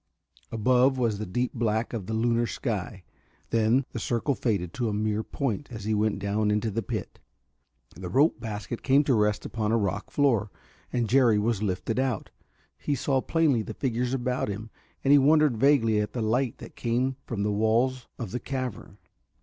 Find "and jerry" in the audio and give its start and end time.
10.91-11.37